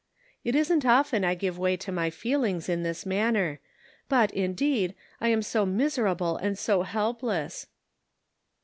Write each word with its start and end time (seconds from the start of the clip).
It 0.43 0.55
isn't 0.55 0.83
often 0.83 1.23
I 1.23 1.35
give 1.35 1.59
way 1.59 1.77
to 1.77 1.91
my 1.91 2.09
feelings 2.09 2.67
in 2.67 2.81
this 2.81 3.05
manner; 3.05 3.59
biit, 4.09 4.31
indeed, 4.31 4.95
I 5.19 5.27
am 5.27 5.43
so 5.43 5.63
miserable 5.63 6.37
and 6.37 6.57
so 6.57 6.81
helpless." 6.81 7.67